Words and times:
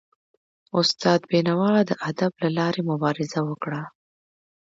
استاد 0.79 1.19
بینوا 1.29 1.71
د 1.89 1.91
ادب 2.09 2.31
له 2.41 2.49
لاري 2.57 2.81
مبارزه 2.91 3.39
وکړه. 3.49 3.81